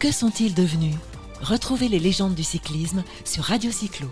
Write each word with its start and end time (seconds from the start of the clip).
Que 0.00 0.10
sont-ils 0.10 0.54
devenus? 0.54 0.94
Retrouvez 1.42 1.86
les 1.88 1.98
légendes 1.98 2.34
du 2.34 2.42
cyclisme 2.42 3.04
sur 3.26 3.44
Radio 3.44 3.70
Cyclo. 3.70 4.06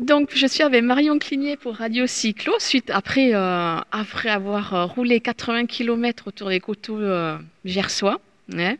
Donc, 0.00 0.30
je 0.34 0.48
suis 0.48 0.64
avec 0.64 0.82
Marion 0.82 1.20
Cligné 1.20 1.56
pour 1.56 1.76
Radio 1.76 2.08
Cyclo, 2.08 2.52
suite 2.58 2.90
après, 2.90 3.36
euh, 3.36 3.78
avoir 4.24 4.74
euh, 4.74 4.86
roulé 4.86 5.20
80 5.20 5.66
km 5.66 6.26
autour 6.26 6.48
des 6.48 6.58
coteaux 6.58 6.98
euh, 6.98 7.38
gersois. 7.64 8.20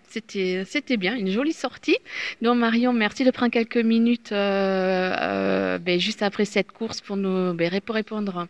C'était, 0.08 0.96
bien, 0.96 1.16
une 1.16 1.30
jolie 1.30 1.52
sortie. 1.52 1.96
Donc 2.42 2.58
Marion, 2.58 2.92
merci 2.92 3.24
de 3.24 3.30
prendre 3.30 3.50
quelques 3.50 3.78
minutes 3.78 4.32
euh, 4.32 5.14
euh, 5.18 5.78
ben, 5.78 5.98
juste 5.98 6.22
après 6.22 6.44
cette 6.44 6.70
course 6.70 7.00
pour 7.00 7.16
nous 7.16 7.54
ben, 7.54 7.68
répondre 7.68 8.46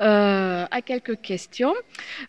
euh, 0.00 0.64
à 0.70 0.82
quelques 0.82 1.20
questions. 1.20 1.74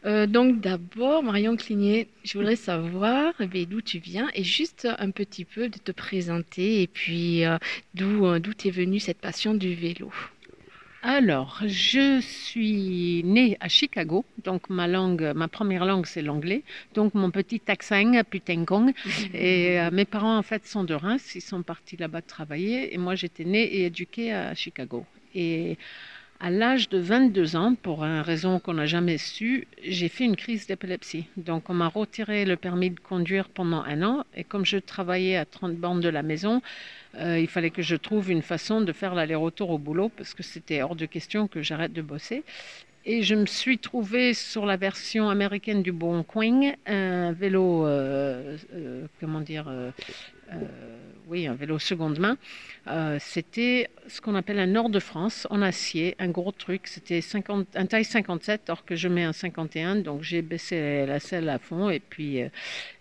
Donc 0.05 0.59
d'abord, 0.59 1.23
Marion 1.23 1.55
Cligné, 1.55 2.07
je 2.23 2.38
voudrais 2.38 2.57
savoir 2.57 3.33
ben, 3.39 3.66
d'où 3.66 3.81
tu 3.81 3.99
viens 3.99 4.30
et 4.33 4.44
juste 4.44 4.88
un 4.99 5.11
petit 5.11 5.45
peu 5.45 5.69
de 5.69 5.77
te 5.77 5.91
présenter 5.91 6.81
et 6.81 6.88
puis 6.88 7.44
d'où, 7.94 8.39
d'où 8.39 8.53
t'es 8.53 8.71
venue 8.71 8.99
cette 8.99 9.19
passion 9.19 9.53
du 9.53 9.73
vélo. 9.73 10.11
Alors, 11.03 11.61
je 11.65 12.19
suis 12.21 13.21
née 13.23 13.55
à 13.59 13.67
Chicago, 13.69 14.25
donc 14.43 14.69
ma 14.69 14.88
langue, 14.88 15.31
ma 15.35 15.47
première 15.47 15.85
langue 15.85 16.07
c'est 16.07 16.23
l'anglais, 16.23 16.63
donc 16.95 17.13
mon 17.13 17.29
petit 17.29 17.61
accent 17.67 18.23
putenkong. 18.29 18.93
Et 19.33 19.79
euh, 19.79 19.91
mes 19.91 20.05
parents 20.05 20.38
en 20.38 20.41
fait 20.41 20.65
sont 20.65 20.83
de 20.83 20.95
Reims, 20.95 21.35
ils 21.35 21.41
sont 21.41 21.61
partis 21.61 21.97
là-bas 21.97 22.23
travailler 22.23 22.93
et 22.93 22.97
moi 22.97 23.13
j'étais 23.15 23.45
née 23.45 23.63
et 23.63 23.85
éduquée 23.85 24.33
à 24.33 24.55
Chicago. 24.55 25.05
Et 25.35 25.77
à 26.39 26.49
l'âge 26.49 26.89
de 26.89 26.99
22 26.99 27.55
ans, 27.55 27.75
pour 27.81 28.03
une 28.03 28.21
raison 28.21 28.59
qu'on 28.59 28.75
n'a 28.75 28.85
jamais 28.85 29.17
su, 29.17 29.67
j'ai 29.83 30.07
fait 30.07 30.23
une 30.23 30.35
crise 30.35 30.67
d'épilepsie. 30.67 31.25
Donc 31.35 31.69
on 31.69 31.73
m'a 31.73 31.88
retiré 31.88 32.45
le 32.45 32.55
permis 32.55 32.91
de 32.91 32.99
conduire 32.99 33.49
pendant 33.49 33.81
un 33.83 34.03
an 34.03 34.23
et 34.35 34.44
comme 34.44 34.66
je 34.66 34.77
travaillais 34.77 35.35
à 35.35 35.45
30 35.45 35.75
bandes 35.75 36.02
de 36.02 36.09
la 36.09 36.21
maison, 36.21 36.61
euh, 37.16 37.39
il 37.39 37.47
fallait 37.47 37.71
que 37.71 37.81
je 37.81 37.95
trouve 37.95 38.29
une 38.29 38.44
façon 38.44 38.81
de 38.81 38.91
faire 38.94 39.16
l'aller-retour 39.16 39.71
au 39.71 39.79
boulot 39.79 40.09
parce 40.16 40.33
que 40.33 40.44
c'était 40.44 40.81
hors 40.83 40.95
de 40.95 41.05
question 41.05 41.47
que 41.47 41.63
j'arrête 41.63 41.94
de 41.94 42.02
bosser. 42.03 42.44
Et 43.05 43.23
je 43.23 43.35
me 43.35 43.45
suis 43.45 43.79
trouvée 43.79 44.33
sur 44.33 44.66
la 44.66 44.75
version 44.75 45.29
américaine 45.29 45.81
du 45.81 45.94
Bon 45.94 46.23
Coin, 46.23 46.73
un 46.85 47.31
vélo, 47.31 47.88
euh, 47.88 48.57
euh, 48.73 49.05
comment 49.22 49.39
dire, 49.39 49.72
oui, 51.30 51.47
un 51.47 51.56
vélo 51.56 51.78
seconde 51.80 52.20
main. 52.20 52.38
Euh, 52.88 53.17
c'était 53.20 53.89
ce 54.08 54.22
qu'on 54.22 54.36
appelle 54.36 54.59
un 54.59 54.67
Nord 54.67 54.89
de 54.89 55.00
France 55.00 55.45
en 55.50 55.61
acier, 55.61 56.16
un 56.19 56.30
gros 56.30 56.52
truc. 56.52 56.88
C'était 56.88 57.22
50 57.22 57.67
un 57.75 57.86
taille 57.86 58.06
57, 58.06 58.69
or 58.69 58.86
que 58.86 58.95
je 58.95 59.08
mets 59.08 59.23
un 59.23 59.34
51, 59.34 59.97
donc 59.97 60.23
j'ai 60.23 60.42
baissé 60.42 61.06
la 61.06 61.19
selle 61.19 61.50
à 61.50 61.59
fond 61.59 61.89
et 61.89 62.00
puis 62.00 62.42
euh, 62.42 62.50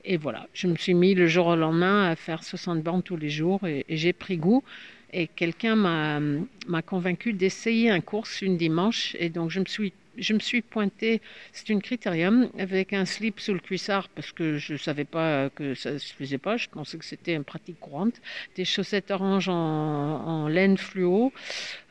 et 0.04 0.16
voilà. 0.16 0.48
Je 0.54 0.66
me 0.66 0.76
suis 0.76 0.94
mis 0.94 1.14
le 1.14 1.26
jour 1.26 1.46
au 1.46 1.56
lendemain 1.56 2.10
à 2.10 2.16
faire 2.16 2.42
60 2.42 2.82
bandes 2.82 3.04
tous 3.04 3.16
les 3.16 3.30
jours 3.30 3.66
et, 3.66 3.84
et 3.88 3.96
j'ai 3.96 4.12
pris 4.12 4.36
goût. 4.36 4.64
Et 5.12 5.28
quelqu'un 5.28 5.76
m'a 5.76 6.20
m'a 6.66 6.82
convaincu 6.82 7.32
d'essayer 7.32 7.90
un 7.90 8.00
course 8.00 8.42
une 8.42 8.56
dimanche 8.56 9.14
et 9.20 9.28
donc 9.28 9.50
je 9.50 9.60
me 9.60 9.66
suis 9.66 9.92
je 10.18 10.32
me 10.32 10.38
suis 10.38 10.62
pointée, 10.62 11.20
c'est 11.52 11.68
une 11.68 11.82
critérium, 11.82 12.48
avec 12.58 12.92
un 12.92 13.04
slip 13.04 13.40
sous 13.40 13.52
le 13.52 13.60
cuissard 13.60 14.08
parce 14.08 14.32
que 14.32 14.58
je 14.58 14.74
ne 14.74 14.78
savais 14.78 15.04
pas 15.04 15.50
que 15.50 15.74
ça 15.74 15.98
se 15.98 16.12
faisait 16.12 16.38
pas, 16.38 16.56
je 16.56 16.68
pensais 16.68 16.98
que 16.98 17.04
c'était 17.04 17.34
une 17.34 17.44
pratique 17.44 17.80
courante, 17.80 18.20
des 18.56 18.64
chaussettes 18.64 19.10
orange 19.10 19.48
en, 19.48 20.48
laine 20.48 20.76
fluo, 20.76 21.32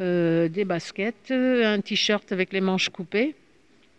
euh, 0.02 0.48
des 0.48 0.66
baskets, 0.66 1.32
un 1.32 1.82
t-shirt 1.82 2.32
avec 2.32 2.54
les 2.54 2.62
manches 2.62 2.90
coupées. 2.90 3.36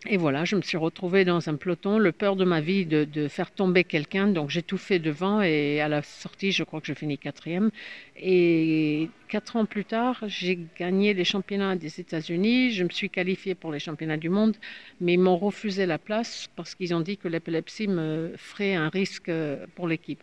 Et 0.05 0.17
voilà, 0.17 0.45
je 0.45 0.55
me 0.55 0.61
suis 0.61 0.77
retrouvée 0.77 1.25
dans 1.25 1.49
un 1.49 1.55
peloton, 1.55 1.97
le 1.97 2.11
peur 2.11 2.35
de 2.35 2.45
ma 2.45 2.61
vie 2.61 2.85
de, 2.85 3.27
faire 3.27 3.49
tomber 3.49 3.83
quelqu'un, 3.83 4.27
donc 4.27 4.51
j'ai 4.51 4.61
tout 4.61 4.77
fait 4.77 4.99
devant 4.99 5.41
et 5.41 5.81
à 5.81 5.87
la 5.87 6.03
sortie, 6.03 6.51
je 6.51 6.63
crois 6.63 6.81
que 6.81 6.87
je 6.87 6.93
finis 6.93 7.17
quatrième. 7.17 7.71
Et 8.15 9.09
quatre 9.27 9.55
ans 9.55 9.65
plus 9.65 9.85
tard, 9.85 10.23
j'ai 10.27 10.59
gagné 10.77 11.15
les 11.15 11.23
championnats 11.23 11.75
des 11.75 11.99
États-Unis, 11.99 12.71
je 12.71 12.83
me 12.83 12.89
suis 12.89 13.09
qualifiée 13.09 13.55
pour 13.55 13.71
les 13.71 13.79
championnats 13.79 14.17
du 14.17 14.29
monde, 14.29 14.55
mais 15.01 15.13
ils 15.13 15.19
m'ont 15.19 15.35
refusé 15.35 15.87
la 15.87 15.97
place 15.97 16.47
parce 16.55 16.75
qu'ils 16.75 16.93
ont 16.93 17.01
dit 17.01 17.17
que 17.17 17.27
l'épilepsie 17.27 17.87
me 17.87 18.33
ferait 18.37 18.75
un 18.75 18.89
risque 18.89 19.29
euh, 19.29 19.65
pour 19.75 19.87
l'équipe. 19.87 20.21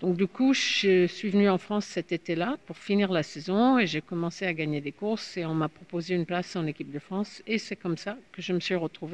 Donc 0.00 0.16
du 0.16 0.26
coup, 0.26 0.54
je 0.54 1.06
suis 1.06 1.28
venue 1.28 1.48
en 1.50 1.58
France 1.58 1.84
cet 1.84 2.10
été-là 2.10 2.56
pour 2.66 2.78
finir 2.78 3.12
la 3.12 3.22
saison 3.22 3.78
et 3.78 3.86
j'ai 3.86 4.00
commencé 4.00 4.46
à 4.46 4.54
gagner 4.54 4.80
des 4.80 4.92
courses 4.92 5.36
et 5.36 5.44
on 5.44 5.54
m'a 5.54 5.68
proposé 5.68 6.14
une 6.14 6.26
place 6.26 6.56
en 6.56 6.66
équipe 6.66 6.90
de 6.90 6.98
France 6.98 7.42
et 7.46 7.58
c'est 7.58 7.76
comme 7.76 7.98
ça 7.98 8.16
que 8.32 8.40
je 8.40 8.52
me 8.54 8.60
suis 8.60 8.74
retrouvée 8.74 9.09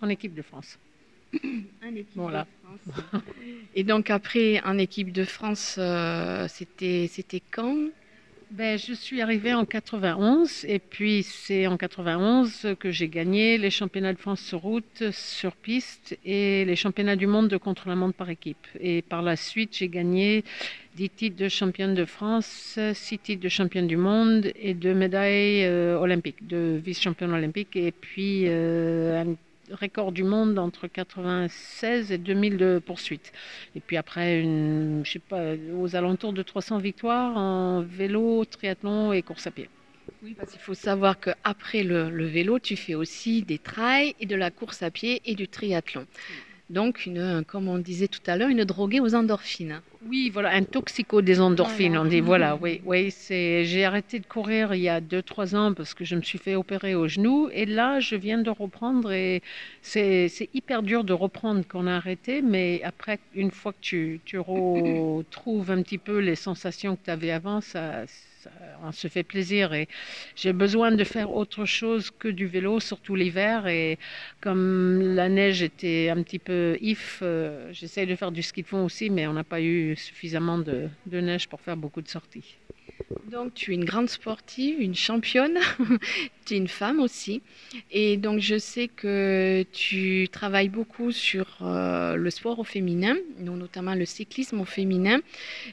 en 0.00 0.08
équipe 0.08 0.34
de 0.34 0.42
France. 0.42 0.78
En 1.82 1.94
équipe 1.94 2.16
Voilà. 2.16 2.46
de 2.62 2.68
France. 2.68 3.22
Et 3.74 3.84
donc 3.84 4.10
après, 4.10 4.60
en 4.64 4.78
équipe 4.78 5.12
de 5.12 5.24
France, 5.24 5.76
euh, 5.78 6.46
c'était, 6.48 7.08
c'était 7.10 7.40
quand? 7.40 7.76
Ben, 8.50 8.78
je 8.78 8.94
suis 8.94 9.20
arrivée 9.20 9.52
en 9.52 9.66
91 9.66 10.64
et 10.66 10.78
puis 10.78 11.22
c'est 11.22 11.66
en 11.66 11.76
91 11.76 12.76
que 12.80 12.90
j'ai 12.90 13.08
gagné 13.08 13.58
les 13.58 13.68
championnats 13.68 14.14
de 14.14 14.18
France 14.18 14.40
sur 14.40 14.60
route, 14.60 15.10
sur 15.10 15.54
piste 15.54 16.18
et 16.24 16.64
les 16.64 16.74
championnats 16.74 17.16
du 17.16 17.26
monde 17.26 17.48
de 17.48 17.58
contre-la-montre 17.58 18.16
par 18.16 18.30
équipe. 18.30 18.66
Et 18.80 19.02
par 19.02 19.20
la 19.20 19.36
suite, 19.36 19.76
j'ai 19.76 19.88
gagné 19.88 20.44
10 20.96 21.10
titres 21.10 21.36
de 21.36 21.48
championne 21.48 21.94
de 21.94 22.06
France, 22.06 22.78
6 22.94 23.18
titres 23.18 23.42
de 23.42 23.50
championne 23.50 23.86
du 23.86 23.98
monde 23.98 24.50
et 24.56 24.72
deux 24.72 24.94
médailles 24.94 25.66
euh, 25.66 25.98
olympiques, 25.98 26.46
de 26.46 26.80
vice-championne 26.82 27.32
olympique 27.32 27.76
et 27.76 27.92
puis 27.92 28.44
euh, 28.46 29.34
record 29.72 30.12
du 30.12 30.24
monde 30.24 30.58
entre 30.58 30.86
96 30.86 32.12
et 32.12 32.18
2000 32.18 32.56
de 32.56 32.80
poursuite. 32.84 33.32
Et 33.74 33.80
puis 33.80 33.96
après, 33.96 34.40
une, 34.40 35.02
je 35.04 35.12
sais 35.12 35.18
pas, 35.18 35.54
aux 35.76 35.96
alentours 35.96 36.32
de 36.32 36.42
300 36.42 36.78
victoires 36.78 37.36
en 37.36 37.82
vélo, 37.82 38.44
triathlon 38.44 39.12
et 39.12 39.22
course 39.22 39.46
à 39.46 39.50
pied. 39.50 39.68
Oui, 40.22 40.34
parce 40.36 40.52
qu'il 40.52 40.60
faut 40.60 40.74
savoir 40.74 41.20
qu'après 41.20 41.82
le, 41.82 42.10
le 42.10 42.26
vélo, 42.26 42.58
tu 42.58 42.76
fais 42.76 42.94
aussi 42.94 43.42
des 43.42 43.58
trails 43.58 44.14
et 44.20 44.26
de 44.26 44.36
la 44.36 44.50
course 44.50 44.82
à 44.82 44.90
pied 44.90 45.22
et 45.24 45.34
du 45.34 45.48
triathlon. 45.48 46.06
Donc, 46.70 47.06
une, 47.06 47.44
comme 47.46 47.68
on 47.68 47.78
disait 47.78 48.08
tout 48.08 48.20
à 48.26 48.36
l'heure, 48.36 48.48
une 48.48 48.64
droguée 48.64 49.00
aux 49.00 49.14
endorphines. 49.14 49.80
Oui, 50.00 50.30
voilà, 50.30 50.50
un 50.50 50.62
toxico 50.62 51.22
des 51.22 51.40
endorphines, 51.40 51.88
Voilà. 51.94 52.02
on 52.02 52.04
dit. 52.08 52.20
Voilà, 52.20 52.56
oui, 52.56 52.80
oui. 52.84 53.10
C'est, 53.10 53.64
j'ai 53.64 53.84
arrêté 53.84 54.20
de 54.20 54.26
courir 54.26 54.72
il 54.72 54.80
y 54.80 54.88
a 54.88 55.00
2-3 55.00 55.56
ans 55.56 55.74
parce 55.74 55.92
que 55.92 56.04
je 56.04 56.14
me 56.14 56.22
suis 56.22 56.38
fait 56.38 56.54
opérer 56.54 56.94
au 56.94 57.08
genou. 57.08 57.48
Et 57.52 57.66
là, 57.66 57.98
je 57.98 58.14
viens 58.14 58.38
de 58.38 58.48
reprendre 58.50 59.10
et 59.10 59.42
c'est, 59.82 60.28
c'est 60.28 60.50
hyper 60.54 60.84
dur 60.84 61.02
de 61.02 61.12
reprendre 61.12 61.64
quand 61.66 61.80
on 61.82 61.86
a 61.88 61.96
arrêté. 61.96 62.42
Mais 62.42 62.80
après, 62.84 63.18
une 63.32 63.50
fois 63.50 63.72
que 63.72 63.78
tu, 63.80 64.22
tu 64.24 64.38
retrouves 65.18 65.70
un 65.72 65.82
petit 65.82 65.98
peu 65.98 66.18
les 66.20 66.36
sensations 66.36 66.94
que 66.96 67.02
tu 67.04 67.10
avais 67.10 67.32
avant, 67.32 67.60
ça- 67.60 68.04
on 68.82 68.92
se 68.92 69.08
fait 69.08 69.22
plaisir. 69.22 69.72
Et 69.74 69.88
j'ai 70.36 70.52
besoin 70.52 70.92
de 70.92 71.04
faire 71.04 71.30
autre 71.32 71.64
chose 71.64 72.10
que 72.10 72.28
du 72.28 72.46
vélo, 72.46 72.80
surtout 72.80 73.14
l'hiver. 73.14 73.66
Et 73.66 73.98
comme 74.40 75.14
la 75.14 75.28
neige 75.28 75.62
était 75.62 76.08
un 76.10 76.22
petit 76.22 76.38
peu 76.38 76.76
if, 76.80 77.20
euh, 77.22 77.72
j'essaye 77.72 78.06
de 78.06 78.16
faire 78.16 78.32
du 78.32 78.42
ski 78.42 78.62
de 78.62 78.66
fond 78.68 78.84
aussi, 78.84 79.10
mais 79.10 79.26
on 79.26 79.32
n'a 79.32 79.44
pas 79.44 79.60
eu 79.60 79.96
suffisamment 79.96 80.58
de, 80.58 80.88
de 81.06 81.20
neige 81.20 81.48
pour 81.48 81.60
faire 81.60 81.76
beaucoup 81.76 82.02
de 82.02 82.08
sorties. 82.08 82.56
Donc, 83.30 83.54
tu 83.54 83.72
es 83.72 83.74
une 83.74 83.84
grande 83.84 84.08
sportive, 84.08 84.80
une 84.80 84.94
championne, 84.94 85.58
tu 86.44 86.54
es 86.54 86.56
une 86.56 86.68
femme 86.68 87.00
aussi. 87.00 87.42
Et 87.90 88.16
donc, 88.16 88.40
je 88.40 88.58
sais 88.58 88.88
que 88.88 89.64
tu 89.72 90.28
travailles 90.30 90.68
beaucoup 90.68 91.10
sur 91.12 91.46
euh, 91.62 92.16
le 92.16 92.30
sport 92.30 92.58
au 92.58 92.64
féminin, 92.64 93.16
notamment 93.38 93.94
le 93.94 94.04
cyclisme 94.04 94.60
au 94.60 94.64
féminin. 94.64 95.20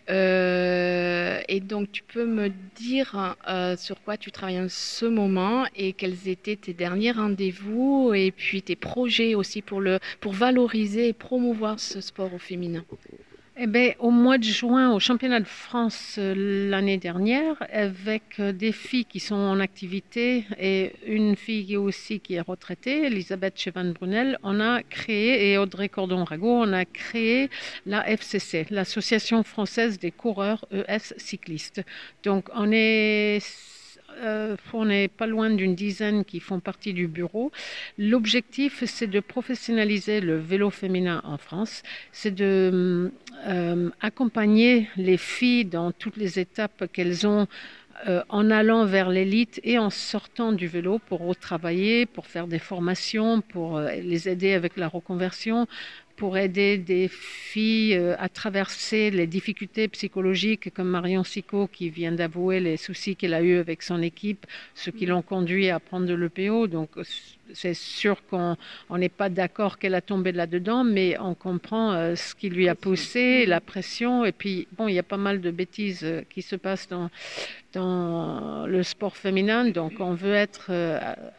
Euh, 0.09 1.41
et 1.47 1.59
donc, 1.59 1.91
tu 1.91 2.03
peux 2.03 2.25
me 2.25 2.50
dire 2.76 3.35
euh, 3.47 3.76
sur 3.76 4.02
quoi 4.02 4.17
tu 4.17 4.31
travailles 4.31 4.61
en 4.61 4.70
ce 4.70 5.05
moment 5.05 5.66
et 5.76 5.93
quels 5.93 6.28
étaient 6.28 6.55
tes 6.55 6.73
derniers 6.73 7.11
rendez-vous 7.11 8.14
et 8.16 8.31
puis 8.31 8.61
tes 8.61 8.76
projets 8.76 9.35
aussi 9.35 9.61
pour, 9.61 9.81
le, 9.81 9.99
pour 10.22 10.34
valoriser 10.34 11.09
et 11.09 11.14
promouvoir 11.14 11.79
ce 11.79 11.99
sport 12.02 12.34
au 12.34 12.40
féminin? 12.40 12.84
Eh 13.57 13.67
ben, 13.67 13.93
au 13.99 14.11
mois 14.11 14.37
de 14.37 14.43
juin, 14.43 14.91
au 14.91 14.99
championnat 14.99 15.40
de 15.40 15.47
France 15.47 16.17
euh, 16.17 16.69
l'année 16.69 16.97
dernière, 16.97 17.55
avec 17.72 18.37
euh, 18.41 18.52
des 18.52 18.73
filles 18.73 19.05
qui 19.05 19.22
sont 19.22 19.35
en 19.35 19.61
activité 19.61 20.43
et 20.59 20.91
une 21.07 21.37
fille 21.37 21.78
aussi 21.78 22.19
qui 22.19 22.34
est 22.34 22.41
retraitée, 22.41 23.05
Elisabeth 23.05 23.57
Chevan-Brunel, 23.57 24.37
on 24.43 24.59
a 24.59 24.84
créé, 24.84 25.53
et 25.53 25.57
Audrey 25.57 25.87
Cordon-Rago, 25.87 26.49
on 26.49 26.73
a 26.73 26.84
créé 26.84 27.49
la 27.85 28.05
FCC, 28.09 28.66
l'Association 28.72 29.41
française 29.43 29.99
des 29.99 30.11
coureurs 30.11 30.66
ES 30.73 31.13
cyclistes. 31.16 31.81
Donc, 32.23 32.49
on 32.53 32.73
est 32.73 33.40
euh, 34.23 34.56
on 34.73 34.85
n'est 34.85 35.08
pas 35.08 35.28
loin 35.28 35.50
d'une 35.50 35.76
dizaine 35.76 36.26
qui 36.26 36.40
font 36.40 36.59
partie 36.59 36.94
du 36.94 37.08
bureau. 37.08 37.52
L'objectif, 37.97 38.84
c'est 38.85 39.08
de 39.08 39.20
professionnaliser 39.20 40.22
le 40.22 40.38
vélo 40.38 40.70
féminin 40.70 41.22
en 41.23 41.38
France. 41.38 41.84
C'est 42.12 42.34
de 42.34 43.12
euh, 43.47 43.90
accompagner 44.02 44.90
les 44.97 45.17
filles 45.17 45.66
dans 45.66 45.91
toutes 45.91 46.17
les 46.17 46.40
étapes 46.40 46.85
qu'elles 46.91 47.26
ont 47.26 47.47
euh, 48.08 48.22
en 48.28 48.52
allant 48.52 48.85
vers 48.85 49.09
l'élite 49.09 49.62
et 49.64 49.79
en 49.79 49.90
sortant 49.90 50.52
du 50.52 50.67
vélo 50.67 51.00
pour 51.00 51.26
retravailler, 51.26 52.06
pour 52.06 52.28
faire 52.28 52.47
des 52.47 52.59
formations, 52.59 53.40
pour 53.40 53.79
les 53.79 54.28
aider 54.28 54.53
avec 54.53 54.76
la 54.76 54.90
reconversion, 54.90 55.66
pour 56.16 56.38
aider 56.38 56.78
des 56.78 57.08
filles 57.08 57.96
euh, 57.96 58.16
à 58.20 58.29
traverser 58.29 59.12
les 59.12 59.28
difficultés 59.28 59.88
psychologiques 59.88 60.73
comme 60.73 60.88
Marion 60.88 61.23
Sico 61.23 61.67
qui 61.67 61.90
vient 61.90 62.12
d'avouer 62.12 62.59
les 62.59 62.78
soucis 62.78 63.16
qu'elle 63.16 63.34
a 63.34 63.41
eus 63.41 63.58
avec 63.58 63.82
son 63.82 64.02
équipe, 64.02 64.46
ce 64.76 64.90
qui 64.90 65.06
l'ont 65.06 65.22
conduit 65.22 65.70
à 65.70 65.79
prendre 65.79 66.06
de 66.06 66.14
l'EPO. 66.14 66.67
Donc 66.67 66.90
c'est 67.53 67.73
sûr 67.73 68.26
qu'on 68.28 68.58
n'est 68.97 69.09
pas 69.09 69.29
d'accord 69.29 69.78
qu'elle 69.78 69.96
a 69.96 70.02
tombé 70.02 70.32
là-dedans, 70.32 70.84
mais 70.84 71.17
on 71.20 71.35
comprend 71.35 71.94
euh, 71.94 72.16
ce 72.16 72.34
qui 72.34 72.50
lui 72.50 72.67
a 72.70 72.76
poussé, 72.76 73.46
la 73.46 73.62
pression. 73.62 74.26
Et 74.26 74.32
puis, 74.32 74.67
bon, 74.78 74.88
il 74.88 74.96
y 74.96 75.00
a 75.00 75.03
pas 75.03 75.17
mal 75.17 75.41
de 75.41 75.52
bêtises 75.52 76.03
euh, 76.03 76.22
qui 76.29 76.41
se 76.41 76.56
passent 76.56 76.90
dans, 76.90 77.09
le 78.67 78.84
sport 78.84 79.17
féminin. 79.17 79.70
Donc, 79.70 80.00
on 80.00 80.14
veut 80.14 80.34
être 80.34 80.72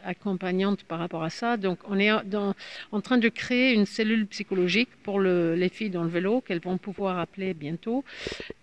accompagnante 0.05 0.83
par 0.83 0.99
rapport 0.99 1.23
à 1.23 1.31
ça. 1.31 1.57
Donc, 1.57 1.79
on 1.89 1.97
est 1.97 2.11
en 2.11 3.01
train 3.01 3.17
de 3.17 3.27
créer 3.27 3.73
une 3.73 3.87
cellule 3.87 4.27
psychologique 4.27 4.66
pour 5.03 5.19
le, 5.19 5.55
les 5.55 5.69
filles 5.69 5.89
dans 5.89 6.03
le 6.03 6.09
vélo 6.09 6.41
qu'elles 6.41 6.59
vont 6.59 6.77
pouvoir 6.77 7.19
appeler 7.19 7.53
bientôt. 7.53 8.03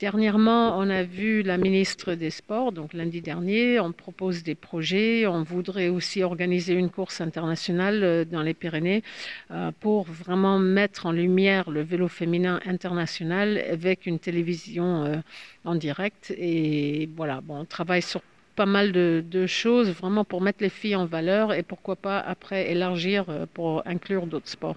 Dernièrement, 0.01 0.79
on 0.79 0.89
a 0.91 1.03
vu 1.03 1.43
la 1.43 1.57
ministre 1.57 2.15
des 2.15 2.31
Sports, 2.31 2.73
donc 2.73 2.93
lundi 2.93 3.21
dernier. 3.21 3.81
On 3.81 3.93
propose 3.93 4.43
des 4.43 4.55
projets. 4.55 5.27
On 5.27 5.43
voudrait 5.43 5.89
aussi 5.89 6.23
organiser 6.23 6.75
une 6.75 6.91
course 6.91 7.21
internationale 7.21 8.03
euh, 8.03 8.25
dans 8.25 8.43
les 8.43 8.55
Pyrénées 8.55 9.03
euh, 9.51 9.71
pour 9.81 10.05
vraiment 10.05 10.59
mettre 10.59 11.07
en 11.07 11.13
lumière 11.13 11.71
le 11.71 11.83
vélo 11.83 12.09
féminin 12.09 12.61
international 12.67 13.59
avec 13.71 14.07
une 14.07 14.19
télévision 14.19 15.05
euh, 15.05 15.17
en 15.65 15.75
direct. 15.75 16.35
Et 16.37 17.09
voilà, 17.17 17.41
bon, 17.41 17.61
on 17.61 17.65
travaille 17.65 18.03
sur 18.03 18.21
pas 18.57 18.67
mal 18.67 18.93
de, 18.93 19.47
choses 19.47 19.91
vraiment 19.91 20.25
pour 20.25 20.41
mettre 20.41 20.63
les 20.63 20.69
filles 20.69 20.95
en 20.95 21.07
valeur 21.07 21.53
et 21.53 21.65
pourquoi 21.65 21.97
pas 21.97 22.21
après 22.21 22.71
élargir 22.71 23.25
pour 23.53 23.83
inclure 23.85 24.29
d'autres 24.29 24.49
sports 24.49 24.77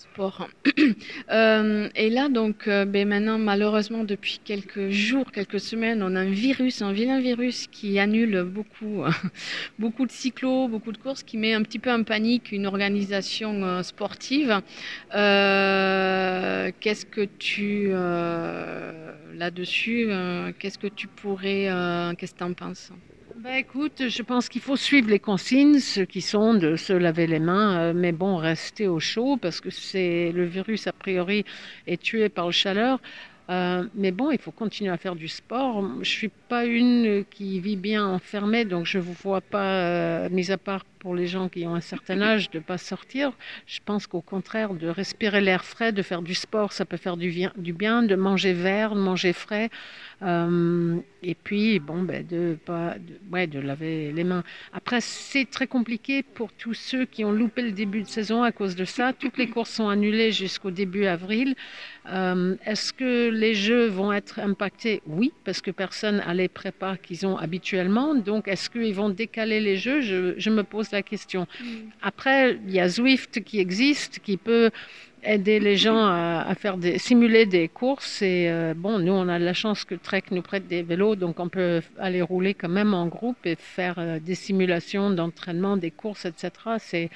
sport. 0.00 0.48
euh, 1.30 1.88
et 1.94 2.10
là, 2.10 2.28
donc, 2.28 2.66
euh, 2.66 2.84
ben 2.84 3.06
maintenant, 3.08 3.38
malheureusement, 3.38 4.04
depuis 4.04 4.40
quelques 4.42 4.88
jours, 4.88 5.30
quelques 5.30 5.60
semaines, 5.60 6.02
on 6.02 6.16
a 6.16 6.20
un 6.20 6.30
virus, 6.30 6.80
un 6.82 6.92
vilain 6.92 7.20
virus 7.20 7.66
qui 7.66 7.98
annule 7.98 8.44
beaucoup, 8.44 9.04
beaucoup 9.78 10.06
de 10.06 10.10
cyclos, 10.10 10.68
beaucoup 10.68 10.92
de 10.92 10.98
courses, 10.98 11.22
qui 11.22 11.36
met 11.36 11.52
un 11.52 11.62
petit 11.62 11.78
peu 11.78 11.92
en 11.92 12.02
panique 12.02 12.52
une 12.52 12.66
organisation 12.66 13.62
euh, 13.62 13.82
sportive. 13.82 14.60
Qu'est-ce 15.10 17.04
que 17.06 17.26
tu, 17.38 17.90
là-dessus, 19.38 20.08
qu'est-ce 20.58 20.78
que 20.78 20.86
tu 20.86 21.08
pourrais, 21.08 21.68
qu'est-ce 22.18 22.32
que 22.32 22.38
tu 22.38 22.44
en 22.44 22.54
penses? 22.54 22.90
Ben 23.40 23.54
écoute, 23.54 24.08
je 24.08 24.22
pense 24.22 24.50
qu'il 24.50 24.60
faut 24.60 24.76
suivre 24.76 25.08
les 25.08 25.18
consignes, 25.18 25.78
ceux 25.78 26.04
qui 26.04 26.20
sont 26.20 26.52
de 26.52 26.76
se 26.76 26.92
laver 26.92 27.26
les 27.26 27.38
mains, 27.38 27.78
euh, 27.78 27.92
mais 27.94 28.12
bon, 28.12 28.36
rester 28.36 28.86
au 28.86 29.00
chaud 29.00 29.38
parce 29.40 29.62
que 29.62 29.70
c'est 29.70 30.30
le 30.32 30.44
virus 30.44 30.86
a 30.86 30.92
priori 30.92 31.46
est 31.86 32.02
tué 32.02 32.28
par 32.28 32.46
le 32.46 32.52
chaleur. 32.52 33.00
Euh, 33.48 33.84
mais 33.94 34.10
bon, 34.12 34.30
il 34.30 34.38
faut 34.38 34.50
continuer 34.52 34.90
à 34.90 34.98
faire 34.98 35.16
du 35.16 35.26
sport. 35.26 35.82
Je 36.02 36.10
suis 36.10 36.28
pas 36.28 36.66
une 36.66 37.24
qui 37.30 37.60
vit 37.60 37.76
bien 37.76 38.06
enfermée, 38.06 38.66
donc 38.66 38.84
je 38.84 38.98
vous 38.98 39.14
vois 39.14 39.40
pas, 39.40 39.64
euh, 39.64 40.28
mis 40.30 40.50
à 40.50 40.58
part 40.58 40.84
pour 41.00 41.14
les 41.14 41.26
gens 41.26 41.48
qui 41.48 41.66
ont 41.66 41.74
un 41.74 41.80
certain 41.80 42.20
âge, 42.20 42.50
de 42.50 42.60
pas 42.60 42.78
sortir. 42.78 43.32
Je 43.66 43.80
pense 43.84 44.06
qu'au 44.06 44.20
contraire, 44.20 44.74
de 44.74 44.86
respirer 44.86 45.40
l'air 45.40 45.64
frais, 45.64 45.92
de 45.92 46.02
faire 46.02 46.22
du 46.22 46.34
sport, 46.34 46.72
ça 46.72 46.84
peut 46.84 46.98
faire 46.98 47.16
du 47.16 47.30
bien, 47.72 48.02
de 48.02 48.14
manger 48.14 48.52
vert, 48.52 48.94
de 48.94 49.00
manger 49.00 49.32
frais. 49.32 49.70
Euh, 50.22 50.98
et 51.22 51.34
puis, 51.34 51.78
bon, 51.78 52.02
ben, 52.02 52.26
de, 52.26 52.56
pas, 52.64 52.96
ouais, 53.32 53.46
de 53.46 53.58
laver 53.58 54.12
les 54.12 54.24
mains. 54.24 54.44
Après, 54.72 55.00
c'est 55.00 55.46
très 55.46 55.66
compliqué 55.66 56.22
pour 56.22 56.52
tous 56.52 56.74
ceux 56.74 57.06
qui 57.06 57.24
ont 57.24 57.32
loupé 57.32 57.62
le 57.62 57.72
début 57.72 58.02
de 58.02 58.08
saison 58.08 58.42
à 58.42 58.52
cause 58.52 58.76
de 58.76 58.84
ça. 58.84 59.12
Toutes 59.12 59.38
les 59.38 59.48
courses 59.48 59.70
sont 59.70 59.88
annulées 59.88 60.32
jusqu'au 60.32 60.70
début 60.70 61.06
avril. 61.06 61.54
Euh, 62.08 62.56
Est-ce 62.66 62.92
que 62.92 63.30
les 63.30 63.54
jeux 63.54 63.86
vont 63.86 64.12
être 64.12 64.40
impactés? 64.40 65.02
Oui, 65.06 65.32
parce 65.44 65.60
que 65.60 65.70
personne 65.70 66.20
a 66.20 66.34
les 66.34 66.48
prépas 66.48 66.96
qu'ils 66.96 67.26
ont 67.26 67.36
habituellement. 67.36 68.14
Donc, 68.14 68.48
est-ce 68.48 68.68
qu'ils 68.68 68.94
vont 68.94 69.10
décaler 69.10 69.60
les 69.60 69.76
jeux? 69.76 70.00
Je, 70.00 70.34
je, 70.38 70.50
me 70.50 70.62
pose 70.62 70.89
la 70.92 71.02
question. 71.02 71.46
Mm. 71.60 71.64
Après, 72.02 72.58
il 72.66 72.72
y 72.72 72.80
a 72.80 72.88
Zwift 72.88 73.42
qui 73.42 73.60
existe, 73.60 74.20
qui 74.20 74.36
peut 74.36 74.70
aider 75.22 75.60
les 75.60 75.76
gens 75.76 75.98
à, 75.98 76.44
à, 76.46 76.54
faire 76.54 76.76
des, 76.76 76.98
simuler 76.98 77.46
des 77.46 77.68
courses. 77.68 78.22
Et 78.22 78.48
euh, 78.48 78.74
bon, 78.76 78.98
nous, 78.98 79.12
on 79.12 79.28
a 79.28 79.38
la 79.38 79.52
chance 79.52 79.84
que 79.84 79.94
Trek 79.94 80.24
nous 80.30 80.42
prête 80.42 80.66
des 80.66 80.82
vélos, 80.82 81.16
donc 81.16 81.40
on 81.40 81.48
peut 81.48 81.82
aller 81.98 82.22
rouler 82.22 82.54
quand 82.54 82.68
même 82.68 82.94
en 82.94 83.06
groupe 83.06 83.36
et 83.44 83.56
faire 83.56 83.96
euh, 83.98 84.18
des 84.18 84.34
simulations 84.34 85.10
d'entraînement, 85.10 85.76
des 85.76 85.90
courses, 85.90 86.24
etc. 86.24 86.50
C'est, 86.78 87.10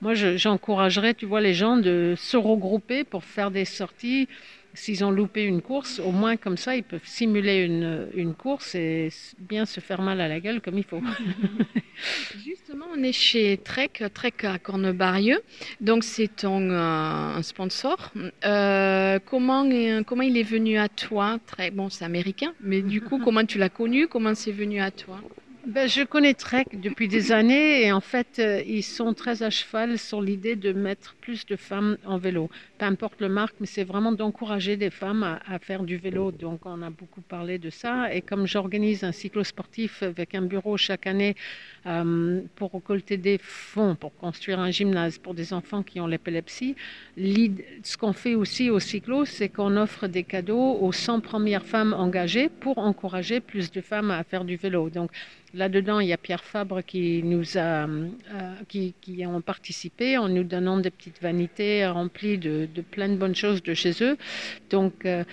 moi, 0.00 0.14
j'encouragerais, 0.14 1.14
tu 1.14 1.26
vois, 1.26 1.40
les 1.40 1.54
gens 1.54 1.76
de 1.76 2.14
se 2.16 2.36
regrouper 2.36 3.04
pour 3.04 3.24
faire 3.24 3.50
des 3.50 3.64
sorties 3.64 4.28
s'ils 4.74 5.04
ont 5.04 5.10
loupé 5.10 5.44
une 5.44 5.62
course, 5.62 5.98
au 5.98 6.12
moins 6.12 6.36
comme 6.36 6.56
ça, 6.56 6.76
ils 6.76 6.82
peuvent 6.82 7.00
simuler 7.04 7.64
une, 7.64 8.08
une, 8.14 8.34
course 8.34 8.74
et 8.74 9.08
bien 9.38 9.66
se 9.66 9.80
faire 9.80 10.02
mal 10.02 10.20
à 10.20 10.28
la 10.28 10.40
gueule 10.40 10.60
comme 10.60 10.78
il 10.78 10.84
faut. 10.84 11.00
Justement, 12.44 12.86
on 12.94 13.02
est 13.02 13.12
chez 13.12 13.58
Trek, 13.58 13.90
Trek 14.14 14.34
à 14.44 14.58
Cornebarieux, 14.58 15.40
donc 15.80 16.04
c'est 16.04 16.28
ton 16.28 16.70
euh, 16.70 17.42
sponsor. 17.42 18.12
Euh, 18.44 19.18
comment, 19.24 19.68
comment 20.06 20.22
il 20.22 20.36
est 20.36 20.42
venu 20.42 20.78
à 20.78 20.88
toi 20.88 21.38
Trek, 21.46 21.72
Bon, 21.72 21.90
c'est 21.90 22.04
américain, 22.04 22.52
mais 22.60 22.82
du 22.82 23.00
coup, 23.00 23.18
comment 23.24 23.44
tu 23.44 23.58
l'as 23.58 23.68
connu? 23.68 24.06
Comment 24.06 24.34
c'est 24.34 24.52
venu 24.52 24.80
à 24.80 24.90
toi? 24.90 25.20
Ben, 25.68 25.86
je 25.86 26.02
connais 26.02 26.32
Trek 26.32 26.64
depuis 26.72 27.08
des 27.08 27.30
années 27.30 27.84
et 27.84 27.92
en 27.92 28.00
fait, 28.00 28.38
euh, 28.38 28.62
ils 28.66 28.82
sont 28.82 29.12
très 29.12 29.42
à 29.42 29.50
cheval 29.50 29.98
sur 29.98 30.22
l'idée 30.22 30.56
de 30.56 30.72
mettre 30.72 31.14
plus 31.20 31.44
de 31.44 31.56
femmes 31.56 31.98
en 32.06 32.16
vélo. 32.16 32.48
Peu 32.78 32.84
importe 32.84 33.20
le 33.20 33.28
marque, 33.28 33.56
mais 33.58 33.66
c'est 33.66 33.82
vraiment 33.82 34.12
d'encourager 34.12 34.76
des 34.76 34.90
femmes 34.90 35.24
à, 35.24 35.58
faire 35.58 35.82
du 35.82 35.96
vélo. 35.96 36.30
Donc, 36.30 36.60
on 36.64 36.80
a 36.82 36.90
beaucoup 36.90 37.20
parlé 37.22 37.58
de 37.58 37.70
ça. 37.70 38.14
Et 38.14 38.20
comme 38.22 38.46
j'organise 38.46 39.02
un 39.02 39.10
cyclo 39.10 39.42
sportif 39.42 40.04
avec 40.04 40.36
un 40.36 40.42
bureau 40.42 40.76
chaque 40.76 41.08
année 41.08 41.34
euh, 41.86 42.40
pour 42.54 42.72
récolter 42.72 43.16
des 43.16 43.38
fonds, 43.42 43.96
pour 43.96 44.14
construire 44.16 44.60
un 44.60 44.70
gymnase 44.70 45.18
pour 45.18 45.34
des 45.34 45.52
enfants 45.52 45.82
qui 45.82 45.98
ont 46.00 46.06
l'épilepsie, 46.06 46.76
ce 47.16 47.96
qu'on 47.96 48.12
fait 48.12 48.36
aussi 48.36 48.70
au 48.70 48.78
cyclo, 48.78 49.24
c'est 49.24 49.48
qu'on 49.48 49.76
offre 49.76 50.06
des 50.06 50.22
cadeaux 50.22 50.78
aux 50.80 50.92
100 50.92 51.20
premières 51.20 51.66
femmes 51.66 51.94
engagées 51.94 52.48
pour 52.48 52.78
encourager 52.78 53.40
plus 53.40 53.72
de 53.72 53.80
femmes 53.80 54.12
à 54.12 54.22
faire 54.22 54.44
du 54.44 54.54
vélo. 54.54 54.88
Donc, 54.88 55.10
Là-dedans, 55.54 56.00
il 56.00 56.08
y 56.08 56.12
a 56.12 56.18
Pierre 56.18 56.44
Fabre 56.44 56.82
qui 56.84 57.22
nous 57.22 57.56
a, 57.56 57.88
euh, 57.88 58.08
qui, 58.68 58.94
qui, 59.00 59.24
ont 59.24 59.40
participé 59.40 60.18
en 60.18 60.28
nous 60.28 60.44
donnant 60.44 60.78
des 60.78 60.90
petites 60.90 61.22
vanités 61.22 61.86
remplies 61.86 62.36
de, 62.36 62.67
de 62.72 62.82
plein 62.82 63.08
de 63.08 63.16
bonnes 63.16 63.34
choses 63.34 63.62
de 63.62 63.74
chez 63.74 63.92
eux. 64.02 64.16
Donc, 64.70 65.04
euh, 65.04 65.24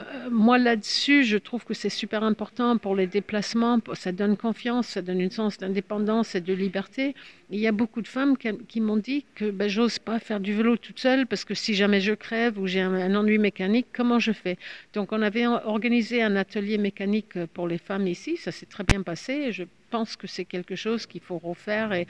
euh, 0.00 0.02
moi 0.30 0.58
là-dessus, 0.58 1.24
je 1.24 1.36
trouve 1.36 1.64
que 1.64 1.74
c'est 1.74 1.88
super 1.88 2.22
important 2.22 2.78
pour 2.78 2.96
les 2.96 3.06
déplacements. 3.06 3.78
Ça 3.94 4.12
donne 4.12 4.36
confiance, 4.36 4.88
ça 4.88 5.02
donne 5.02 5.20
une 5.20 5.30
sens 5.30 5.58
d'indépendance 5.58 6.34
et 6.34 6.40
de 6.40 6.52
liberté. 6.52 7.14
Il 7.50 7.60
y 7.60 7.66
a 7.66 7.72
beaucoup 7.72 8.02
de 8.02 8.08
femmes 8.08 8.36
qui, 8.36 8.80
m'ont 8.80 8.96
dit 8.96 9.24
que 9.34 9.50
ben, 9.50 9.68
j'ose 9.68 9.98
pas 9.98 10.18
faire 10.18 10.40
du 10.40 10.54
vélo 10.54 10.76
toute 10.76 10.98
seule 10.98 11.26
parce 11.26 11.44
que 11.44 11.54
si 11.54 11.74
jamais 11.74 12.00
je 12.00 12.14
crève 12.14 12.58
ou 12.58 12.66
j'ai 12.66 12.80
un, 12.80 12.94
un, 12.94 13.14
ennui 13.14 13.38
mécanique, 13.38 13.86
comment 13.92 14.18
je 14.18 14.32
fais? 14.32 14.56
Donc, 14.94 15.12
on 15.12 15.22
avait 15.22 15.46
organisé 15.46 16.22
un 16.22 16.36
atelier 16.36 16.78
mécanique 16.78 17.38
pour 17.52 17.68
les 17.68 17.78
femmes 17.78 18.06
ici. 18.06 18.36
Ça 18.36 18.50
s'est 18.50 18.66
très 18.66 18.84
bien 18.84 19.02
passé. 19.02 19.52
Je 19.52 19.64
pense 19.94 20.16
que 20.20 20.26
c'est 20.34 20.48
quelque 20.54 20.76
chose 20.84 21.02
qu'il 21.10 21.24
faut 21.28 21.40
refaire 21.52 21.88
et, 22.00 22.06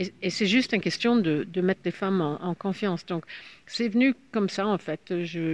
et, 0.00 0.04
et 0.26 0.30
c'est 0.36 0.50
juste 0.56 0.70
une 0.76 0.84
question 0.88 1.12
de, 1.26 1.34
de, 1.56 1.60
mettre 1.68 1.82
les 1.84 1.96
femmes 2.02 2.20
en, 2.30 2.34
en 2.50 2.54
confiance. 2.66 3.02
Donc, 3.12 3.24
c'est 3.76 3.88
venu 3.88 4.08
comme 4.34 4.50
ça 4.56 4.64
en 4.76 4.80
fait. 4.86 5.02
Je, 5.32 5.44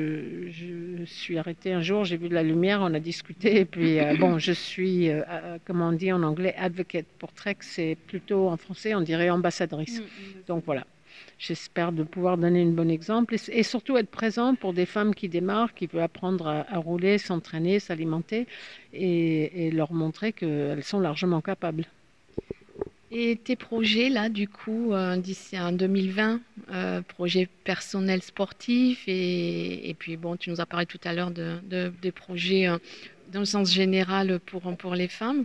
je 0.58 1.04
suis 1.04 1.36
arrêtée 1.42 1.72
un 1.80 1.84
jour, 1.88 2.00
j'ai 2.08 2.18
vu 2.22 2.28
de 2.28 2.34
la 2.40 2.46
lumière, 2.52 2.78
on 2.88 2.94
a 2.94 3.02
discuté 3.12 3.48
et 3.62 3.64
puis 3.74 3.92
euh, 3.98 4.16
bon, 4.22 4.32
je 4.38 4.54
suis, 4.68 5.10
euh, 5.10 5.22
comment 5.66 5.88
on 5.88 5.96
dit 6.02 6.12
en 6.12 6.22
anglais, 6.22 6.54
advocate 6.68 7.08
pour 7.18 7.32
Trek, 7.32 7.58
c'est 7.60 7.96
plutôt 8.10 8.42
en 8.54 8.56
français, 8.64 8.90
on 8.94 9.04
dirait 9.12 9.30
ambassadrice. 9.38 9.98
Mm 9.98 10.04
-hmm. 10.04 10.46
Donc 10.50 10.60
voilà. 10.70 10.84
J'espère 11.38 11.92
de 11.92 12.02
pouvoir 12.02 12.38
donner 12.38 12.62
un 12.62 12.70
bon 12.70 12.90
exemple 12.90 13.34
et, 13.48 13.62
surtout 13.62 13.96
être 13.96 14.10
présent 14.10 14.54
pour 14.54 14.72
des 14.72 14.86
femmes 14.86 15.14
qui 15.14 15.28
démarrent, 15.28 15.74
qui 15.74 15.86
veulent 15.86 16.02
apprendre 16.02 16.46
à, 16.46 16.78
rouler, 16.78 17.18
s'entraîner, 17.18 17.80
s'alimenter 17.80 18.46
et, 18.92 19.70
leur 19.72 19.92
montrer 19.92 20.32
qu'elles 20.32 20.84
sont 20.84 21.00
largement 21.00 21.40
capables. 21.40 21.86
Et 23.14 23.36
tes 23.36 23.56
projets, 23.56 24.08
là, 24.08 24.30
du 24.30 24.48
coup, 24.48 24.94
euh, 24.94 25.16
d'ici 25.18 25.60
en 25.60 25.70
2020, 25.72 26.40
euh, 26.72 27.02
projets 27.02 27.46
personnels 27.64 28.22
sportifs, 28.22 29.04
et, 29.06 29.94
puis, 29.98 30.16
bon, 30.16 30.36
tu 30.36 30.48
nous 30.48 30.62
as 30.62 30.66
parlé 30.66 30.86
tout 30.86 31.00
à 31.04 31.12
l'heure 31.12 31.30
de, 31.30 31.60
des 32.00 32.10
projets 32.10 32.68
euh, 32.68 32.78
dans 33.30 33.40
le 33.40 33.44
sens 33.44 33.70
général 33.70 34.40
pour, 34.40 34.62
pour 34.78 34.94
les 34.94 35.08
femmes. 35.08 35.44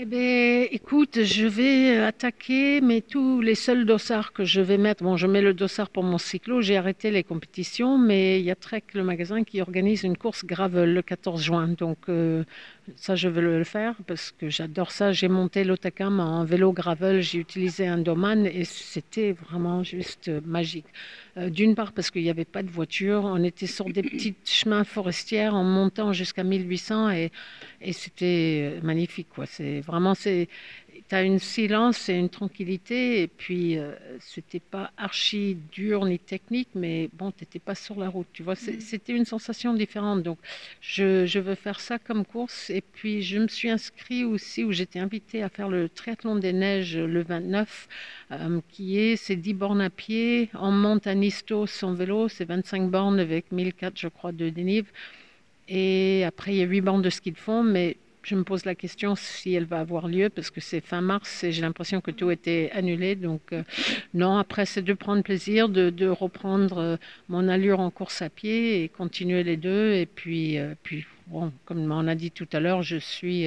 Eh 0.00 0.04
bien, 0.04 0.64
écoute, 0.70 1.24
je 1.24 1.44
vais 1.44 1.98
attaquer, 1.98 2.80
mais 2.80 3.00
tous 3.00 3.40
les 3.40 3.56
seuls 3.56 3.84
dossards 3.84 4.32
que 4.32 4.44
je 4.44 4.60
vais 4.60 4.78
mettre, 4.78 5.02
bon, 5.02 5.16
je 5.16 5.26
mets 5.26 5.42
le 5.42 5.54
dossard 5.54 5.90
pour 5.90 6.04
mon 6.04 6.18
cyclo, 6.18 6.60
j'ai 6.60 6.76
arrêté 6.76 7.10
les 7.10 7.24
compétitions, 7.24 7.98
mais 7.98 8.38
il 8.38 8.44
y 8.44 8.50
a 8.52 8.54
Trek, 8.54 8.84
le 8.94 9.02
magasin, 9.02 9.42
qui 9.42 9.60
organise 9.60 10.04
une 10.04 10.16
course 10.16 10.44
gravel 10.44 10.94
le 10.94 11.02
14 11.02 11.42
juin. 11.42 11.66
Donc, 11.76 11.98
euh, 12.08 12.44
ça, 12.96 13.16
je 13.16 13.28
veux 13.28 13.40
le 13.40 13.64
faire 13.64 13.94
parce 14.06 14.32
que 14.32 14.48
j'adore 14.48 14.90
ça. 14.90 15.12
J'ai 15.12 15.28
monté 15.28 15.64
l'Otakam 15.64 16.20
en 16.20 16.44
vélo 16.44 16.72
gravel, 16.72 17.20
j'ai 17.20 17.38
utilisé 17.38 17.86
un 17.86 17.98
domaine 17.98 18.46
et 18.46 18.64
c'était 18.64 19.32
vraiment 19.32 19.82
juste 19.82 20.30
magique. 20.44 20.86
Euh, 21.36 21.50
d'une 21.50 21.74
part 21.74 21.92
parce 21.92 22.10
qu'il 22.10 22.22
n'y 22.22 22.30
avait 22.30 22.44
pas 22.44 22.62
de 22.62 22.70
voiture, 22.70 23.22
on 23.24 23.42
était 23.44 23.66
sur 23.66 23.84
des 23.86 24.02
petits 24.02 24.34
chemins 24.44 24.84
forestiers 24.84 25.48
en 25.48 25.64
montant 25.64 26.12
jusqu'à 26.12 26.44
1800 26.44 27.10
et, 27.10 27.30
et 27.80 27.92
c'était 27.92 28.80
magnifique. 28.82 29.28
Quoi. 29.34 29.46
C'est 29.46 29.80
vraiment, 29.80 30.14
c'est, 30.14 30.48
tu 31.08 31.14
as 31.14 31.22
une 31.22 31.38
silence 31.38 32.08
et 32.08 32.14
une 32.14 32.28
tranquillité. 32.28 33.22
Et 33.22 33.26
puis, 33.28 33.78
euh, 33.78 33.92
c'était 34.20 34.60
pas 34.60 34.90
archi 34.96 35.56
dur 35.72 36.04
ni 36.04 36.18
technique, 36.18 36.68
mais 36.74 37.10
bon, 37.12 37.30
tu 37.30 37.42
n'étais 37.42 37.58
pas 37.58 37.74
sur 37.74 37.98
la 37.98 38.08
route. 38.08 38.26
Tu 38.32 38.42
vois, 38.42 38.54
mm. 38.54 38.80
c'était 38.80 39.12
une 39.12 39.24
sensation 39.24 39.74
différente. 39.74 40.22
Donc, 40.22 40.38
je, 40.80 41.26
je, 41.26 41.38
veux 41.38 41.54
faire 41.54 41.80
ça 41.80 41.98
comme 41.98 42.24
course. 42.24 42.70
Et 42.70 42.80
puis, 42.80 43.22
je 43.22 43.38
me 43.38 43.48
suis 43.48 43.70
inscrit 43.70 44.24
aussi, 44.24 44.64
où 44.64 44.72
j'étais 44.72 44.98
invitée 44.98 45.42
à 45.42 45.48
faire 45.48 45.68
le 45.68 45.88
triathlon 45.88 46.36
des 46.36 46.52
neiges 46.52 46.96
le 46.96 47.22
29, 47.22 47.88
euh, 48.32 48.60
qui 48.70 48.98
est 48.98 49.16
ces 49.16 49.36
10 49.36 49.54
bornes 49.54 49.80
à 49.80 49.90
pied. 49.90 50.50
On 50.54 50.70
monte 50.70 51.06
à 51.06 51.14
Nisto 51.14 51.66
sans 51.66 51.94
vélo, 51.94 52.28
c'est 52.28 52.44
25 52.44 52.90
bornes 52.90 53.20
avec 53.20 53.52
1004, 53.52 53.98
je 53.98 54.08
crois, 54.08 54.32
de 54.32 54.48
dénive. 54.48 54.86
Et 55.68 56.24
après, 56.24 56.52
il 56.52 56.58
y 56.58 56.62
a 56.62 56.66
8 56.66 56.80
bornes 56.80 57.02
de 57.02 57.10
ski 57.10 57.32
de 57.32 57.38
fond, 57.38 57.62
mais 57.62 57.96
je 58.28 58.34
me 58.34 58.44
pose 58.44 58.66
la 58.66 58.74
question 58.74 59.16
si 59.16 59.54
elle 59.54 59.64
va 59.64 59.80
avoir 59.80 60.06
lieu 60.06 60.28
parce 60.28 60.50
que 60.50 60.60
c'est 60.60 60.82
fin 60.82 61.00
mars 61.00 61.44
et 61.44 61.50
j'ai 61.50 61.62
l'impression 61.62 62.02
que 62.02 62.10
tout 62.10 62.30
était 62.30 62.70
annulé. 62.74 63.14
Donc 63.14 63.40
euh, 63.52 63.62
non, 64.12 64.36
après 64.36 64.66
c'est 64.66 64.82
de 64.82 64.92
prendre 64.92 65.22
plaisir, 65.22 65.68
de, 65.70 66.08
reprendre 66.08 66.78
euh, 66.78 66.96
mon 67.28 67.48
allure 67.48 67.80
en 67.80 67.90
course 67.90 68.20
à 68.20 68.28
pied 68.28 68.82
et 68.82 68.88
continuer 68.90 69.42
les 69.44 69.56
deux. 69.56 69.94
Et 69.94 70.04
puis, 70.04 70.58
euh, 70.58 70.74
puis 70.82 71.06
bon, 71.26 71.52
comme 71.64 71.90
on 71.90 72.06
a 72.06 72.14
dit 72.14 72.30
tout 72.30 72.48
à 72.52 72.60
l'heure, 72.60 72.82
je 72.82 72.96
suis 72.96 73.46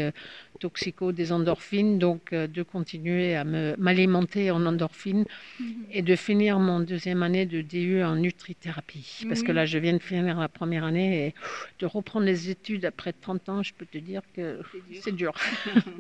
toxico 0.61 1.11
des 1.11 1.31
endorphines, 1.31 1.97
donc 1.97 2.31
euh, 2.31 2.47
de 2.47 2.63
continuer 2.63 3.35
à 3.35 3.43
m'alimenter 3.43 4.51
en 4.51 4.65
endorphines 4.65 5.25
mhm. 5.59 5.85
et 5.91 6.01
de 6.03 6.15
finir 6.15 6.59
mon 6.59 6.79
deuxième 6.79 7.23
année 7.23 7.45
de 7.45 7.61
DU 7.61 8.03
en 8.03 8.15
nutrithérapie. 8.15 9.25
Parce 9.27 9.41
que 9.41 9.51
là, 9.51 9.65
je 9.65 9.77
viens 9.79 9.93
de 9.93 10.01
finir 10.01 10.39
la 10.39 10.49
première 10.49 10.83
année 10.83 11.27
et 11.27 11.33
de 11.79 11.85
reprendre 11.85 12.25
les 12.25 12.49
études 12.49 12.85
après 12.85 13.11
30 13.11 13.49
ans, 13.49 13.63
je 13.63 13.73
peux 13.73 13.87
te 13.87 13.97
dire 13.97 14.21
que 14.35 14.59
c'est 15.01 15.15
dur. 15.15 15.33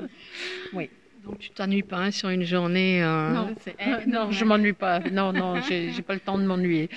oui. 0.73 0.89
Donc 1.23 1.37
tu 1.37 1.51
t'ennuies 1.51 1.83
pas 1.83 1.97
hein, 1.97 2.11
sur 2.11 2.29
une 2.29 2.43
journée 2.43 3.03
euh, 3.03 3.29
Non, 3.29 3.47
non 4.07 4.31
je 4.31 4.43
m'ennuie 4.43 4.73
pas. 4.73 4.99
Non, 4.99 5.31
non, 5.31 5.61
j'ai 5.61 6.01
pas 6.01 6.13
le 6.13 6.19
temps 6.19 6.37
de 6.37 6.43
m'ennuyer. 6.43 6.89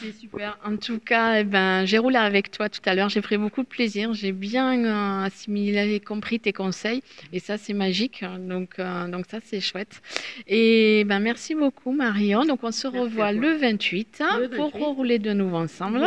C'est 0.00 0.12
super. 0.12 0.58
En 0.64 0.76
tout 0.76 0.98
cas, 0.98 1.40
eh 1.40 1.44
ben, 1.44 1.84
j'ai 1.84 1.98
roulé 1.98 2.16
avec 2.16 2.50
toi 2.50 2.68
tout 2.68 2.80
à 2.84 2.94
l'heure. 2.94 3.08
J'ai 3.08 3.20
pris 3.20 3.36
beaucoup 3.38 3.62
de 3.62 3.68
plaisir. 3.68 4.12
J'ai 4.12 4.32
bien 4.32 4.84
euh, 4.84 5.24
assimilé 5.24 5.94
et 5.94 6.00
compris 6.00 6.40
tes 6.40 6.52
conseils. 6.52 7.02
Et 7.32 7.38
ça, 7.38 7.58
c'est 7.58 7.74
magique. 7.74 8.24
Donc, 8.40 8.78
euh, 8.78 9.06
donc 9.08 9.26
ça, 9.30 9.38
c'est 9.42 9.60
chouette. 9.60 10.02
Et 10.48 11.04
ben, 11.04 11.20
merci 11.20 11.54
beaucoup, 11.54 11.92
Marion. 11.92 12.44
Donc 12.44 12.60
on 12.64 12.72
se 12.72 12.88
revoit 12.88 13.32
le 13.32 13.52
28, 13.52 14.22
pour 14.56 14.72
rouler 14.72 15.18
de 15.18 15.32
nouveau 15.32 15.58
ensemble. 15.58 16.06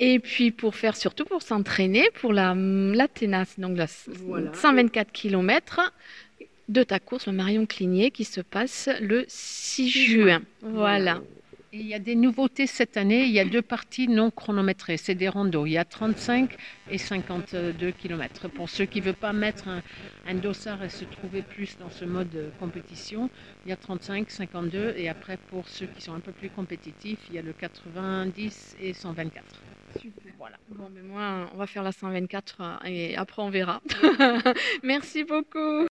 Et 0.00 0.18
puis 0.18 0.50
pour 0.50 0.74
faire, 0.74 0.96
surtout 0.96 1.24
pour 1.24 1.42
s'entraîner, 1.42 2.08
pour 2.20 2.32
la, 2.32 2.54
la 2.54 3.08
ténace, 3.08 3.58
donc 3.58 3.76
la 3.76 3.86
124 3.86 5.12
km 5.12 5.92
de 6.68 6.82
ta 6.82 6.98
course, 6.98 7.26
le 7.26 7.32
Marion 7.32 7.66
Cligné, 7.66 8.10
qui 8.10 8.24
se 8.24 8.40
passe 8.40 8.88
le 9.00 9.24
6 9.28 9.88
juin. 9.88 10.42
Voilà. 10.62 11.20
il 11.72 11.86
y 11.86 11.94
a 11.94 11.98
des 11.98 12.14
nouveautés 12.14 12.66
cette 12.66 12.96
année. 12.96 13.24
Il 13.24 13.30
y 13.30 13.40
a 13.40 13.44
deux 13.44 13.62
parties 13.62 14.08
non 14.08 14.30
chronométrées. 14.30 14.96
C'est 14.96 15.14
des 15.14 15.28
randos. 15.28 15.66
Il 15.66 15.72
y 15.72 15.78
a 15.78 15.84
35 15.84 16.56
et 16.90 16.98
52 16.98 17.90
km. 17.92 18.48
Pour 18.48 18.68
ceux 18.68 18.84
qui 18.84 19.00
ne 19.00 19.06
veulent 19.06 19.14
pas 19.14 19.32
mettre 19.32 19.68
un, 19.68 20.34
dossard 20.34 20.82
et 20.84 20.88
se 20.88 21.04
trouver 21.04 21.42
plus 21.42 21.76
dans 21.78 21.90
ce 21.90 22.04
mode 22.04 22.52
compétition, 22.60 23.30
il 23.64 23.70
y 23.70 23.72
a 23.72 23.76
35, 23.76 24.30
52. 24.30 24.94
Et 24.96 25.08
après, 25.08 25.38
pour 25.48 25.68
ceux 25.68 25.86
qui 25.86 26.02
sont 26.02 26.14
un 26.14 26.20
peu 26.20 26.32
plus 26.32 26.50
compétitifs, 26.50 27.20
il 27.30 27.36
y 27.36 27.38
a 27.38 27.42
le 27.42 27.52
90 27.52 28.76
et 28.80 28.92
124. 28.92 29.44
Super. 30.00 30.32
Voilà. 30.38 30.56
Bon, 30.70 30.88
mais 30.94 31.02
moi, 31.02 31.50
on 31.54 31.58
va 31.58 31.66
faire 31.66 31.82
la 31.82 31.92
124 31.92 32.56
euh, 32.60 32.76
et 32.86 33.16
après, 33.16 33.42
on 33.42 33.50
verra. 33.50 33.80
Merci 34.82 35.24
beaucoup. 35.24 35.86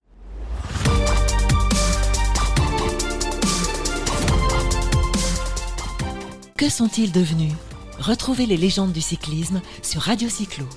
Que 6.62 6.70
sont-ils 6.70 7.12
devenus? 7.12 7.54
Retrouvez 7.98 8.46
les 8.46 8.56
légendes 8.56 8.92
du 8.92 9.02
cyclisme 9.02 9.64
sur 9.82 10.04
Radio 10.04 10.30
Cyclo. 10.30 10.68